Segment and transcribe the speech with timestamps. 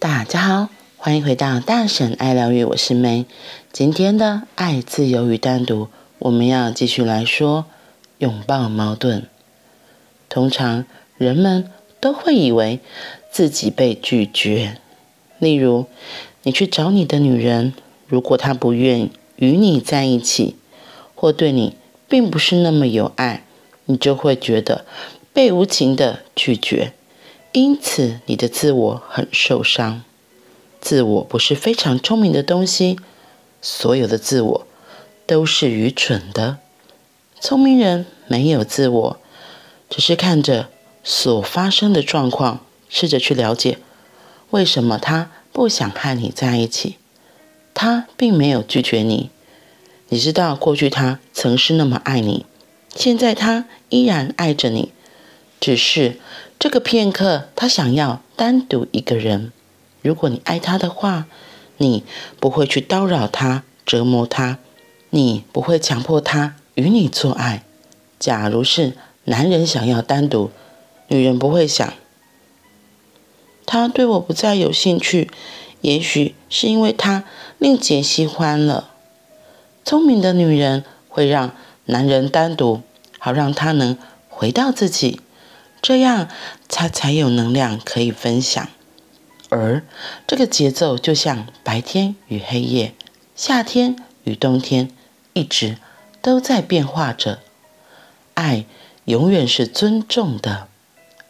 [0.00, 3.26] 大家好，欢迎回到大婶爱疗愈，我是梅。
[3.72, 5.88] 今天的爱、自由与单独，
[6.20, 7.64] 我们要继续来说
[8.18, 9.26] 拥抱矛盾。
[10.28, 10.84] 通常
[11.16, 11.68] 人们
[11.98, 12.78] 都会以为
[13.32, 14.78] 自己被拒绝，
[15.40, 15.86] 例如
[16.44, 17.72] 你去找你的女人，
[18.06, 20.54] 如果她不愿与你在一起，
[21.16, 21.74] 或对你
[22.08, 23.42] 并不是那么有爱，
[23.86, 24.84] 你就会觉得
[25.32, 26.92] 被无情的拒绝。
[27.52, 30.02] 因此，你的自我很受伤。
[30.80, 32.98] 自我不是非常聪明的东西，
[33.62, 34.66] 所有的自我
[35.26, 36.58] 都是愚蠢的。
[37.40, 39.18] 聪明人没有自我，
[39.88, 40.68] 只是看着
[41.02, 43.78] 所发生的状况，试着去了解
[44.50, 46.96] 为什么他不想和你在一起。
[47.72, 49.30] 他并没有拒绝你，
[50.10, 52.44] 你知道过去他曾是那么爱你，
[52.94, 54.92] 现在他依然爱着你，
[55.58, 56.20] 只是。
[56.58, 59.52] 这个片刻，他想要单独一个人。
[60.02, 61.26] 如果你爱他的话，
[61.76, 62.02] 你
[62.40, 64.58] 不会去叨扰他、折磨他，
[65.10, 67.62] 你不会强迫他与你做爱。
[68.18, 70.50] 假如是男人想要单独，
[71.06, 71.92] 女人不会想，
[73.64, 75.30] 他对我不再有兴趣，
[75.82, 77.22] 也许是因为他
[77.58, 78.90] 另结新欢了。
[79.84, 81.52] 聪明的女人会让
[81.84, 82.82] 男人单独，
[83.20, 83.96] 好让他能
[84.28, 85.20] 回到自己。
[85.80, 86.28] 这样，
[86.68, 88.68] 他才有能量可以分享。
[89.50, 89.82] 而
[90.26, 92.94] 这个节奏就像白天与黑夜，
[93.34, 94.90] 夏天与冬天，
[95.32, 95.78] 一直
[96.20, 97.38] 都在变化着。
[98.34, 98.66] 爱
[99.06, 100.68] 永远是尊重的，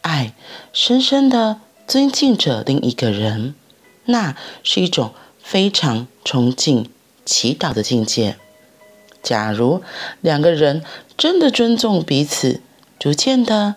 [0.01, 0.33] 爱
[0.73, 3.55] 深深的尊敬着另一个人，
[4.03, 6.89] 那是一种非常崇敬、
[7.23, 8.37] 祈祷的境界。
[9.23, 9.81] 假如
[10.19, 10.83] 两个人
[11.17, 12.61] 真的尊重彼此，
[12.99, 13.75] 逐渐的。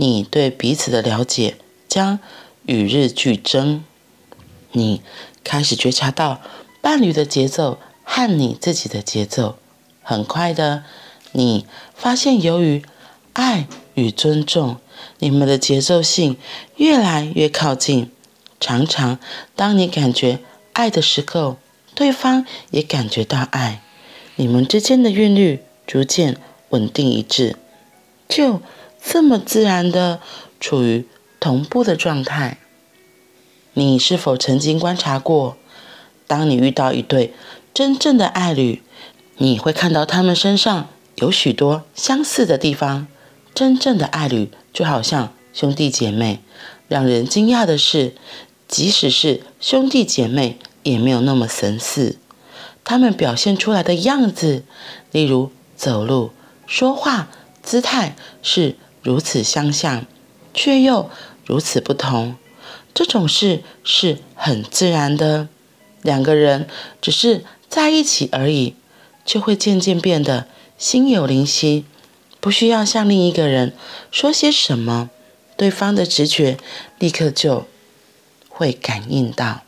[0.00, 1.56] 你对彼此的了解
[1.88, 2.20] 将
[2.66, 3.82] 与日俱增，
[4.70, 5.02] 你
[5.42, 6.40] 开始觉察到
[6.80, 9.58] 伴侣的节奏和你自己的节奏。
[10.04, 10.84] 很快的，
[11.32, 12.84] 你发现由于
[13.32, 14.76] 爱与尊重，
[15.18, 16.36] 你们的节奏性
[16.76, 18.12] 越来越靠近。
[18.60, 19.18] 常常，
[19.56, 20.38] 当你感觉
[20.74, 21.56] 爱的时候，
[21.96, 23.82] 对方也感觉到爱，
[24.36, 26.36] 你们之间的韵律逐渐
[26.68, 27.56] 稳定一致。
[28.28, 28.62] 就。
[29.10, 30.20] 这么自然的
[30.60, 31.06] 处于
[31.40, 32.58] 同步的状态，
[33.72, 35.56] 你是否曾经观察过？
[36.26, 37.32] 当你遇到一对
[37.72, 38.82] 真正的爱侣，
[39.38, 43.06] 你会看到他们身上有许多相似的地方。
[43.54, 46.40] 真正的爱侣就好像兄弟姐妹。
[46.86, 48.14] 让人惊讶的是，
[48.68, 52.18] 即使是兄弟姐妹，也没有那么神似。
[52.84, 54.64] 他们表现出来的样子，
[55.12, 56.32] 例如走路、
[56.66, 57.30] 说话、
[57.62, 58.76] 姿态，是。
[59.02, 60.04] 如此相像，
[60.52, 61.10] 却又
[61.46, 62.36] 如此不同，
[62.92, 65.48] 这种事是很自然的。
[66.02, 66.68] 两个人
[67.00, 68.74] 只是在一起而已，
[69.24, 71.84] 就会渐渐变得心有灵犀，
[72.40, 73.72] 不需要向另一个人
[74.10, 75.10] 说些什么，
[75.56, 76.56] 对方的直觉
[76.98, 77.66] 立刻就
[78.48, 79.62] 会感应到。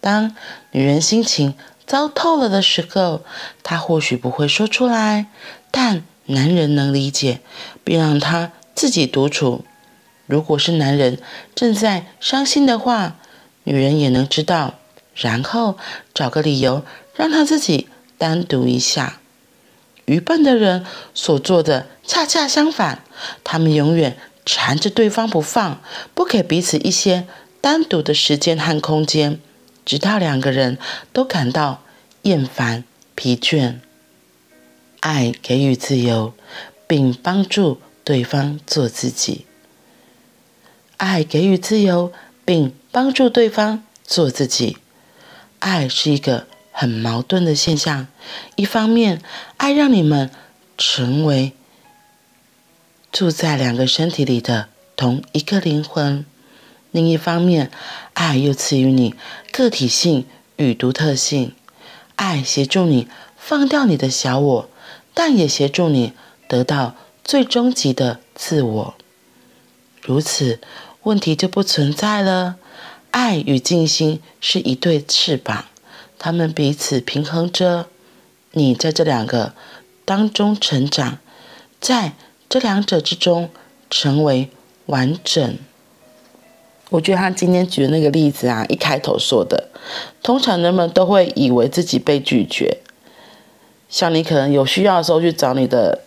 [0.00, 0.34] 当
[0.72, 1.54] 女人心情
[1.86, 3.22] 糟透了的时候，
[3.62, 5.26] 她或许不会说出来，
[5.70, 6.04] 但。
[6.26, 7.40] 男人能理解，
[7.82, 9.64] 并让他自己独处。
[10.26, 11.18] 如果是男人
[11.54, 13.16] 正在伤心的话，
[13.64, 14.74] 女人也能知道，
[15.14, 15.78] 然后
[16.12, 17.88] 找个理由让他自己
[18.18, 19.20] 单独一下。
[20.06, 23.02] 愚笨的人所做的恰恰相反，
[23.42, 25.80] 他们永远缠着对方不放，
[26.14, 27.26] 不给彼此一些
[27.60, 29.40] 单独的时间和空间，
[29.84, 30.78] 直到两个人
[31.12, 31.82] 都感到
[32.22, 33.80] 厌烦、疲倦。
[35.08, 36.34] 爱给予自由，
[36.88, 39.46] 并帮助对方做自己。
[40.96, 42.12] 爱给予自由，
[42.44, 44.78] 并帮助对方做自己。
[45.60, 48.08] 爱是一个很矛盾的现象。
[48.56, 49.22] 一方面，
[49.58, 50.28] 爱让你们
[50.76, 51.52] 成为
[53.12, 56.24] 住在两个身体里的同一个灵魂；
[56.90, 57.70] 另一方面，
[58.14, 59.14] 爱又赐予你
[59.52, 60.26] 个体性
[60.56, 61.54] 与独特性。
[62.16, 63.06] 爱协助你
[63.36, 64.68] 放掉你的小我。
[65.18, 66.12] 但也协助你
[66.46, 68.94] 得到最终极的自我，
[70.02, 70.60] 如此
[71.04, 72.56] 问题就不存在了。
[73.12, 75.64] 爱与静心是一对翅膀，
[76.18, 77.86] 它们彼此平衡着。
[78.52, 79.54] 你在这两个
[80.04, 81.16] 当中成长，
[81.80, 82.12] 在
[82.50, 83.48] 这两者之中
[83.88, 84.50] 成为
[84.84, 85.56] 完整。
[86.90, 89.70] 我觉得他今天举的那个例子啊，一开头说的，
[90.22, 92.82] 通常人们都会以为自己被拒绝。
[93.88, 96.00] 像你可能有需要的时候去找你的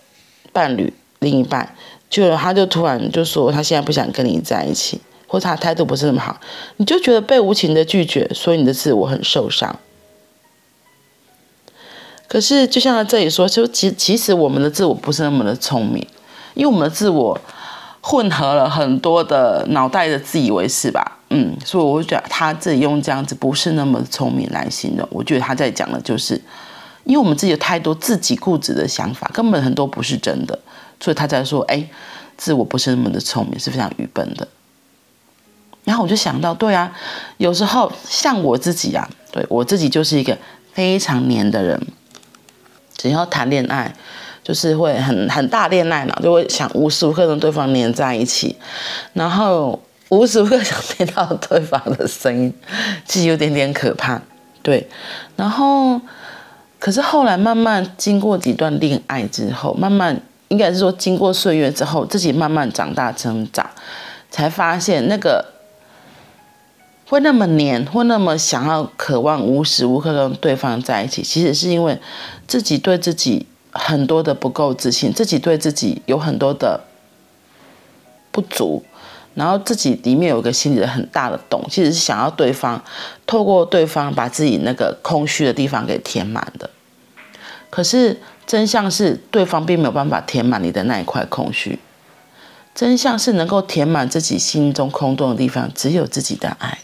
[0.51, 1.75] 伴侣、另一半，
[2.09, 6.39] 就他就突然就说他现在不想跟你在一起，或者他态度不是那么好，
[6.77, 9.77] 你就觉得被无情的拒绝，所以你的自我很受伤。
[12.27, 16.05] 可是就像他这里说，就其其实我们的自我不是那么的聪明，
[16.53, 17.39] 因为我们的自我
[18.01, 26.39] 混合了很多的脑袋的自以为是吧，嗯，所以我觉得他自己用这样子不是那么聪明来形容，我觉得他在讲的就是，
[27.09, 30.57] 因为我们自己有太多自己固执的想法，根本很多不是真的，
[30.99, 31.89] 所以他在说，哎，
[32.37, 34.47] 自我不是那么的聪明，是非常愚笨的。
[35.85, 36.95] 然后我就想到，对啊，
[37.37, 40.37] 有时候像我自己啊，对，我自己就是一个
[40.71, 41.81] 非常黏的人。
[42.95, 43.91] 只要谈恋爱，
[44.43, 48.55] 就是会很很大恋爱脑，就会想无时无刻跟对方黏在一起，
[49.13, 52.53] 然后无时无刻想听到对方的声音，
[53.07, 54.21] 其实有点点可怕。
[54.61, 54.87] 对，
[55.35, 55.99] 然后
[56.79, 63.69] 可是后来慢慢经过几段恋爱之后，慢慢应该是说经过岁月之后，自己慢慢长大成长，
[64.31, 65.45] 才发现那个。
[67.09, 71.99] 会那么黏，会那么想要、渴望无时无刻跟对方在一起，其实是因为
[72.45, 76.81] 自己对自己很多的不够自信，自己对自己有很多的
[78.31, 78.83] 不足，
[79.35, 82.83] 然后自己里面有一个心里的很大的洞，其实是想要对方
[83.25, 86.69] 透过对方把自己那个空虚的地方给填满的。
[87.69, 91.79] 可是真相是，对方并没有办法填满你的那一块空虚，
[92.73, 96.79] 真相是能够填满自己心中空洞的地方，只有自己的爱。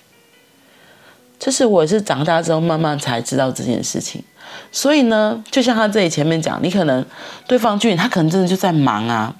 [1.37, 4.23] 这是我是长大之后慢慢才知道这件事情，
[4.71, 7.05] 所以呢，就像他这里前面讲，你可能
[7.45, 9.35] 对方拒绝，他可能真的就在忙啊，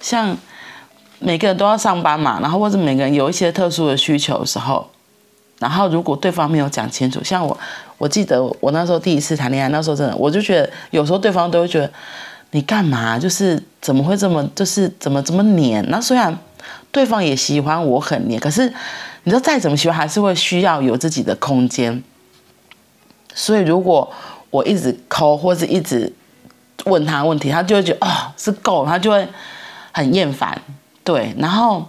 [0.00, 0.36] 像
[1.20, 4.90] 每个人都要上班嘛，然后或者每个人有一些特殊的需求的时候，
[5.60, 7.56] 然后如果对方没有讲清楚，像我，
[7.98, 11.88] 我记得我那时候第一次谈恋爱，那时候真的，我就觉得有时候对方都会觉得
[12.50, 15.84] 你干嘛，就是怎么会这么，就是怎么这么黏？
[15.88, 16.36] 那虽然
[16.90, 18.72] 对方也喜欢我很黏，可是。
[19.22, 22.02] 你知道再怎么喜欢，还是会需要有自己的空间。
[23.34, 24.10] 所以如果
[24.48, 26.10] 我一直抠或者一直
[26.86, 29.28] 问他问题，他就会觉得哦是够，他就会
[29.92, 30.58] 很厌烦。
[31.02, 31.86] 对，然后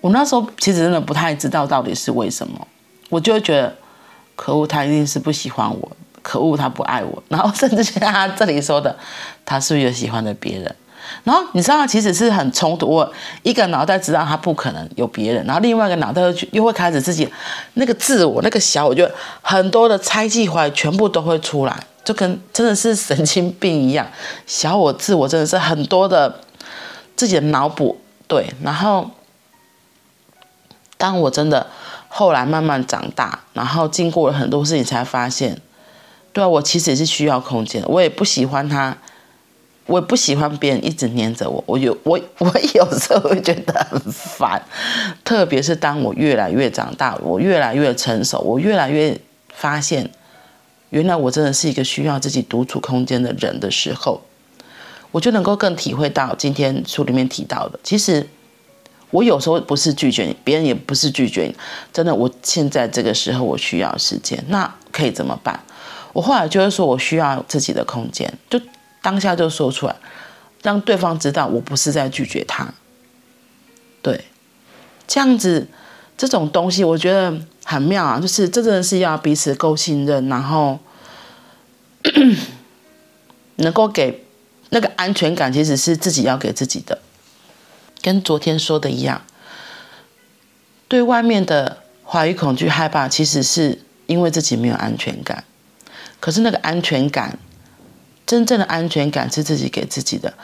[0.00, 2.66] 我那时候其实真的不太知道到底是为什么，
[3.08, 3.74] 我就会觉得
[4.36, 7.22] 可恶，他一定是不喜欢我，可恶，他不爱我。
[7.28, 8.96] 然后甚至像他这里说的，
[9.44, 10.76] 他是不是有喜欢的别人？
[11.24, 12.86] 然后你知道，其实是很冲突。
[12.86, 13.12] 我
[13.42, 17.28] 一个脑袋知道他不可能有别人，然后另外一个脑袋又又会开始自己
[17.74, 19.08] 那个自我那个小我，就
[19.40, 21.74] 很多的猜忌怀疑全部都会出来，
[22.04, 24.06] 就跟真的是神经病一样。
[24.46, 26.40] 小我自我真的是很多的
[27.16, 27.98] 自己的脑补。
[28.28, 29.10] 对，然后
[30.96, 31.66] 当我真的
[32.08, 35.60] 后来慢慢长大，然后经过了很多事情，才发现，
[36.32, 38.96] 对啊，我其实也是需要空间，我也不喜欢他。
[39.86, 44.62] 我也不喜欢别人一直黏着我，我有我 我有时候会觉得很烦，
[45.24, 50.10] 特别是当我越来越长大，我越来越成熟，我越来越发现，
[50.90, 54.20] 原来我真的是一个需要自己独处空间的人的时候，
[55.10, 58.28] 我就能够更体会到今天书里面提到的，其实
[59.10, 61.56] 我有时候不是拒绝你，别人也不是拒绝你，
[61.92, 65.60] 真的，我现在这个时候我需要时间，那可以怎么办？
[66.12, 68.60] 我后来就是说我需要自己的空间，就。
[69.00, 69.94] 当下就说出来，
[70.60, 72.66] 让对方知道我不是在拒绝他。
[74.02, 74.24] 对，
[75.06, 75.68] 这样子
[76.16, 77.32] 这种东西我觉得
[77.64, 80.80] 很妙啊，就是真的是要彼此够信任，然后
[83.56, 84.24] 能够给
[84.70, 86.98] 那个安全感，其实是自己要给自己的。
[88.02, 89.22] 跟昨天说的一样，
[90.88, 95.44] 对外面的怀疑、恐惧、害怕，其实是因为自己没有安全感。
[96.20, 97.38] 可是那个安全感。
[98.26, 100.34] 真正的安全感是自己给自己的。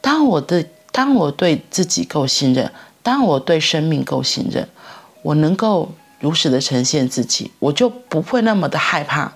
[0.00, 2.70] 当我的，当我对自己够信任，
[3.02, 4.68] 当我对生命够信任，
[5.22, 9.32] 我能够如实的呈现自己，我就不会那么的害怕。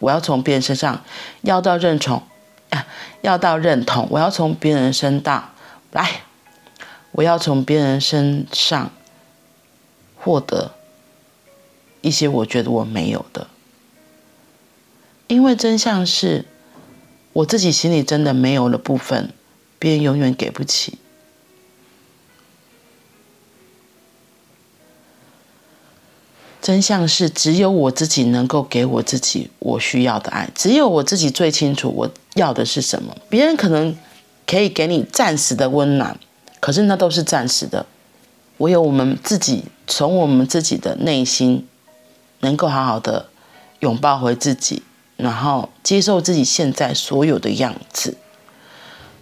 [0.00, 1.00] 我要从别人身上
[1.42, 2.20] 要到认同，
[3.22, 5.50] 要到认同，我要从别人身到
[5.92, 6.22] 来，
[7.12, 8.90] 我要从别人身上
[10.16, 10.72] 获得
[12.00, 13.48] 一些我觉得我没有的，
[15.26, 16.44] 因为真相是。
[17.32, 19.30] 我自己心里真的没有了部分，
[19.78, 20.96] 别人永远给不起。
[26.66, 33.16] 真相是，只有我自己能够给我自己我需要的爱，只有我自己最清楚我要的是什么。
[33.28, 33.96] 别人可能
[34.44, 36.18] 可以给你暂时的温暖，
[36.58, 37.86] 可是那都是暂时的。
[38.56, 41.64] 唯有我们自己，从我们自己的内心，
[42.40, 43.26] 能够好好的
[43.78, 44.82] 拥抱回自己。
[45.16, 48.16] 然后接受自己现在所有的样子，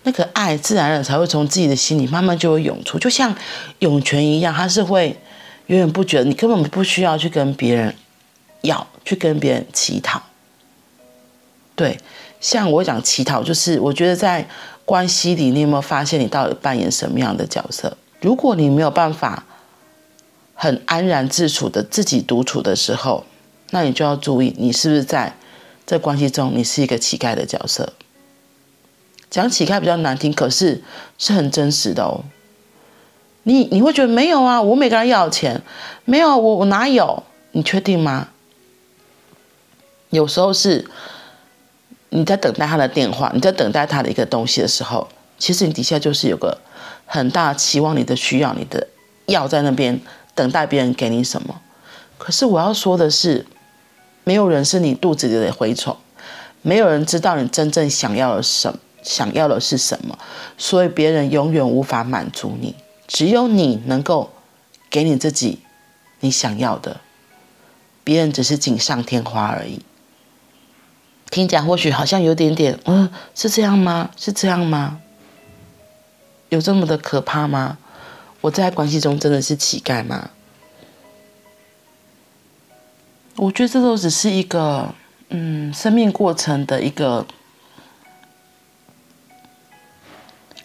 [0.05, 3.37] 那个爱自然而然才会从自己的心里慢慢就会涌出，就像
[3.81, 5.21] 涌泉一样，它是会
[5.67, 7.95] 永远不觉得，你根本不需要去跟别人
[8.63, 10.23] 要，去跟别人乞讨。
[11.75, 11.99] 对，
[12.41, 14.49] 像我讲乞讨，就是我觉得在
[14.85, 17.97] 关系里，你有没有发现你到底扮演什么样的角色？
[18.21, 19.45] 如果你没有办法
[20.55, 23.25] 很安然自处的自己独处的时候，
[23.71, 25.35] 那你就要注意，你是不是在
[25.87, 27.93] 这关系中，你是一个乞丐的角色。
[29.29, 30.85] 讲乞丐比较难听，可是
[31.19, 32.25] 是很真实的哦。
[33.45, 34.61] 你你会觉得没有啊？
[34.61, 35.63] 我没跟他要钱，
[36.05, 37.23] 没有我我哪有？
[37.53, 38.29] 你确定吗？
[40.11, 40.91] 有时候是。
[42.17, 46.57] 你在等待他的电话，你在等待他的一个东西的时候，其实你底下就是有个
[47.07, 48.87] 很大期望，你的需要，你的
[49.27, 50.01] 要在那边
[50.33, 51.61] 等待别人给你什么。
[52.17, 53.45] 可是我要说的是，
[54.23, 55.97] 没有人是你肚子里的蛔虫，
[56.63, 60.17] 没有人知道你真正想要的什么，想要的是什么，
[60.57, 64.33] 所以别人永远无法满足你，只有你能够
[64.91, 65.61] 给你自己
[66.21, 67.01] 你想要的，
[68.03, 69.81] 别人只是锦上添花而已。
[71.31, 74.11] 听讲或许好像有点点，嗯，是这样吗？
[74.17, 75.01] 是这样吗？
[76.49, 77.79] 有这么的可怕吗？
[78.41, 80.31] 我在关系中真的是乞丐吗？
[83.37, 84.95] 我觉得这都只是一个，
[85.31, 87.27] 嗯，生命过程的一个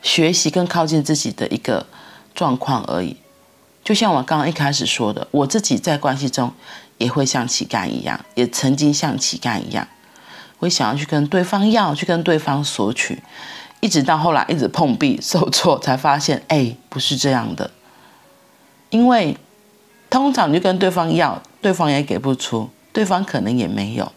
[0.03, 1.87] 学习跟靠近自己的一个
[2.39, 3.17] 状况而已。
[3.83, 6.53] 就像我刚刚一开始说的，我自己在关系中
[6.97, 9.85] 也会像乞丐一样，也曾经像乞丐一样。
[10.57, 13.21] 会想要去跟对方要，去跟对方索取，
[13.81, 17.71] 一直到后来一直碰壁受挫，才发现， 哎，不是这样的。
[18.89, 19.35] 因为
[20.09, 24.13] 通常你就跟对方要，对方也给不出，对方可能也没有，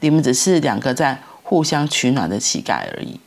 [0.00, 3.18] 你们只是两个在互相取暖的乞丐而已。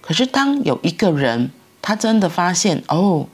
[0.00, 1.50] 可是当有一个人，
[1.90, 3.26] 他真的发现，哦，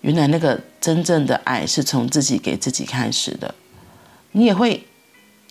[0.00, 3.54] 原来那个真正的爱是从自己给自己开始的，
[4.32, 4.86] 你也会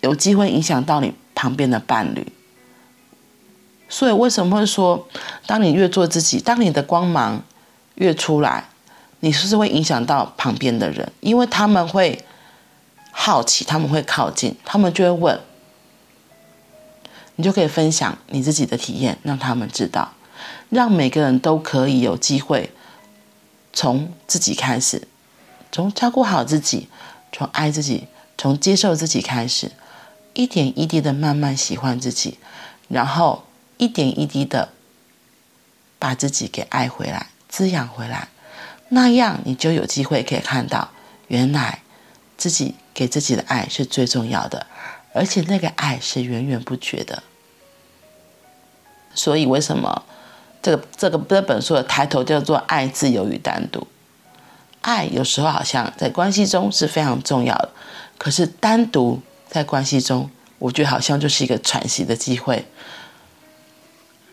[0.00, 1.14] 有机会影响到你。
[1.32, 2.26] 旁边的伴侣，
[3.88, 5.08] 所以为什么会说，
[5.46, 7.42] 当你越做自己，当你的光芒
[7.94, 8.64] 越出来，
[9.20, 11.10] 你是不是会影响到旁边的人？
[11.20, 12.22] 因为他们会
[13.10, 15.40] 好奇，他们会靠近，他们就会问，
[17.36, 20.12] 你就可以分享你自己的体验，让他们知道，
[20.68, 22.72] 让每个人都可以有机会
[23.72, 25.06] 从自己开始，
[25.72, 26.88] 从照顾好自己，
[27.32, 29.72] 从爱自己，从接受自己开始。
[30.32, 32.38] 一点一滴的慢慢喜欢自己，
[32.88, 33.44] 然后
[33.78, 34.70] 一点一滴的
[35.98, 38.28] 把自己给爱回来、滋养回来，
[38.90, 40.90] 那样你就有机会可以看到，
[41.26, 41.82] 原来
[42.36, 44.68] 自己给自己的爱是最重要的，
[45.12, 47.24] 而且那个爱是源源不绝的。
[49.12, 50.04] 所以为什么
[50.62, 53.86] 这个这个这本书的抬头叫做“爱、自由与单独”？
[54.82, 57.70] 爱有时候好像在关系中是非常重要的，
[58.18, 59.20] 可是单独。
[59.52, 62.64] 在关系中，我觉得好像就是一个喘息的机会。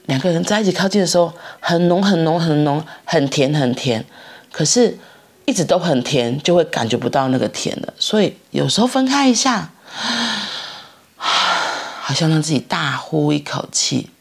[0.06, 4.06] 两个人在一起靠近的时候，很浓、很浓、很浓，很甜、很甜。
[4.52, 5.00] 可是，
[5.46, 7.92] 一直都很甜，就会感觉不到那个甜了。
[7.98, 9.72] 所以，有时候分开一下，
[11.18, 14.12] 好像让自己大呼一口气，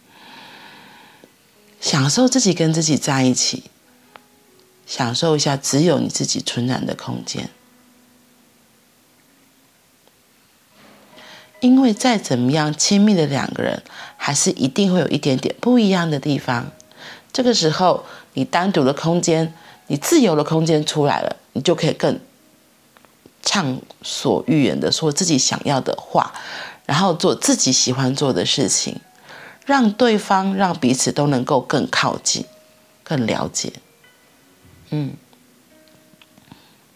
[1.87, 3.63] 享受自己跟自己在一起，
[4.89, 7.49] 享受一下只有你自己纯然的空间。
[11.61, 13.85] 因为再怎么样亲密的两个人，
[14.17, 16.73] 还是一定会有一点点不一样的地方。
[17.33, 19.55] 这个时候，你单独的空间，
[19.87, 22.19] 你自由的空间出来了，你就可以更
[23.45, 26.35] 畅所欲言的说自己想要的话，
[26.85, 29.01] 然后做自己喜欢做的事情，
[29.67, 32.47] 让对方、让彼此都能够更靠近、
[33.05, 33.75] 更了解。
[34.89, 35.13] 嗯。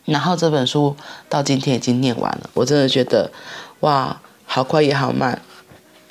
[0.06, 0.96] 然后这本书
[1.28, 3.30] 到今天已经念完了，我真的觉得，
[3.80, 4.22] 哇！
[4.52, 5.40] 好快也好慢，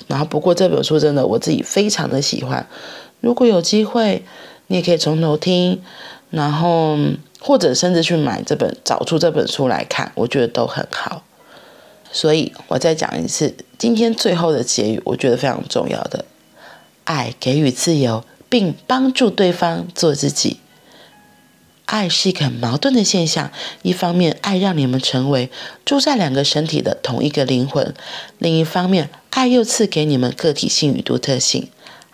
[0.06, 2.66] 然后不过这本书真的我自己非常的喜欢。
[3.20, 4.24] 如果有机会，
[4.68, 5.82] 你也可以从头听，
[6.30, 6.96] 然后
[7.38, 11.22] 或者甚至去买这本，找出这本书来看，我觉得都很好。
[12.10, 16.24] 所以我再讲一次，今天最后的结语，我觉得非常重要的，
[17.10, 20.60] 爱给予自由，并帮助对方做自己。
[21.86, 23.50] 爱是一个很矛盾的现象，
[23.82, 25.50] 一方面，爱让你们成为
[25.84, 27.92] 住在两个身体的同一个灵魂；
[28.38, 31.68] 另一方面，爱又赐给你们个体性与独特性。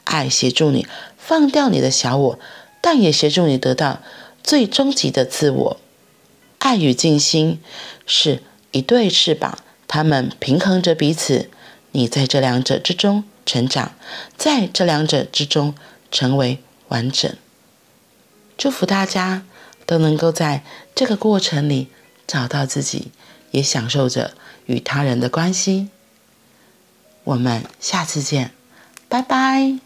[0.05, 0.87] 爱协助你
[1.19, 2.39] 放掉你的小我，
[2.81, 4.01] 但也协助你得到
[4.43, 5.77] 最终极的自我。
[6.61, 7.61] 爱与静心
[8.07, 11.51] 是一对翅膀，它们平衡着彼此。
[11.93, 13.93] 你在这两者之中成长
[14.37, 15.75] 在这两者之中
[16.11, 17.35] 成为完整。
[18.59, 19.45] 祝福大家
[19.87, 21.89] 都能够在这个过程里
[22.27, 23.13] 找到自己
[23.53, 24.35] 也享受着
[24.67, 25.89] 与他人的关系。
[27.25, 28.53] 我们下次见
[29.09, 29.79] 拜拜。